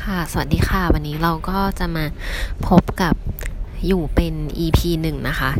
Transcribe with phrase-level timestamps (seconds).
[0.00, 2.04] ค่ะ สวัสดีค่ะ วันนี้เราก็จะมา
[2.68, 3.14] พบกับ
[3.86, 4.34] อยู่เป็น
[4.64, 5.50] EP หนึ่งนะคะ